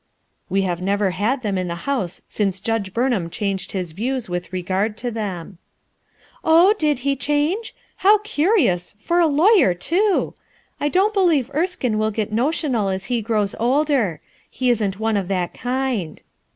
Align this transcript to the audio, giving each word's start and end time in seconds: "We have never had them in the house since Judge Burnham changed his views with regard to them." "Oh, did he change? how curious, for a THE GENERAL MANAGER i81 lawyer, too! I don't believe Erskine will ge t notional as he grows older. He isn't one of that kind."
"We 0.49 0.63
have 0.63 0.81
never 0.81 1.11
had 1.11 1.43
them 1.43 1.59
in 1.59 1.67
the 1.67 1.75
house 1.85 2.23
since 2.27 2.59
Judge 2.59 2.91
Burnham 2.91 3.29
changed 3.29 3.71
his 3.73 3.91
views 3.91 4.27
with 4.27 4.51
regard 4.51 4.97
to 4.97 5.11
them." 5.11 5.59
"Oh, 6.43 6.73
did 6.79 6.97
he 7.05 7.15
change? 7.15 7.75
how 7.97 8.17
curious, 8.23 8.95
for 8.97 9.19
a 9.19 9.27
THE 9.27 9.27
GENERAL 9.27 9.37
MANAGER 9.37 9.45
i81 9.53 9.57
lawyer, 9.57 9.73
too! 9.75 10.33
I 10.79 10.89
don't 10.89 11.13
believe 11.13 11.51
Erskine 11.53 11.99
will 11.99 12.09
ge 12.09 12.15
t 12.15 12.27
notional 12.31 12.89
as 12.89 13.05
he 13.13 13.21
grows 13.21 13.53
older. 13.59 14.21
He 14.49 14.71
isn't 14.71 14.99
one 14.99 15.17
of 15.17 15.27
that 15.27 15.53
kind." 15.53 16.19